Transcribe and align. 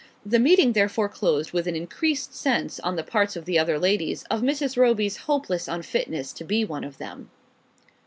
The 0.25 0.39
meeting 0.39 0.73
therefore 0.73 1.07
closed 1.09 1.51
with 1.51 1.67
an 1.67 1.75
increased 1.75 2.33
sense, 2.33 2.79
on 2.79 2.95
the 2.95 3.03
part 3.03 3.35
of 3.35 3.45
the 3.45 3.59
other 3.59 3.77
ladies, 3.77 4.23
of 4.31 4.41
Mrs. 4.41 4.75
Roby's 4.75 5.17
hopeless 5.27 5.67
unfitness 5.67 6.33
to 6.33 6.43
be 6.43 6.65
one 6.65 6.83
of 6.83 6.97
them. 6.97 7.29